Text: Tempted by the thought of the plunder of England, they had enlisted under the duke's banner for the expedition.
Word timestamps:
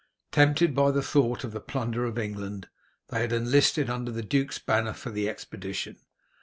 Tempted 0.31 0.73
by 0.73 0.89
the 0.89 1.03
thought 1.03 1.43
of 1.43 1.51
the 1.51 1.59
plunder 1.59 2.05
of 2.05 2.17
England, 2.17 2.67
they 3.09 3.21
had 3.21 3.31
enlisted 3.31 3.87
under 3.87 4.11
the 4.11 4.23
duke's 4.23 4.57
banner 4.57 4.93
for 4.93 5.11
the 5.11 5.29
expedition. 5.29 5.97